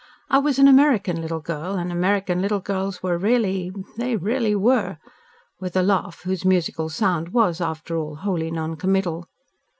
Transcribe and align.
I 0.31 0.39
was 0.39 0.57
an 0.57 0.67
American 0.67 1.21
little 1.21 1.41
girl, 1.41 1.75
and 1.75 1.91
American 1.91 2.41
little 2.41 2.59
girls 2.59 3.03
were 3.03 3.19
really 3.19 3.71
they 3.97 4.15
really 4.15 4.55
were!" 4.55 4.97
with 5.59 5.75
a 5.75 5.83
laugh, 5.83 6.21
whose 6.23 6.43
musical 6.43 6.89
sound 6.89 7.29
was 7.35 7.61
after 7.61 7.95
all 7.97 8.15
wholly 8.15 8.49
non 8.49 8.77
committal. 8.77 9.27